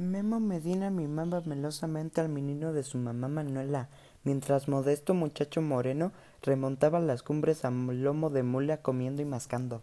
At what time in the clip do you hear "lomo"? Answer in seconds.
7.70-8.30